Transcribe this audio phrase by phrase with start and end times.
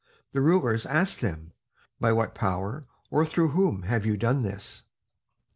[0.31, 1.53] The rulers asked them:
[1.99, 4.81] "By what power, or through whom have you done this?"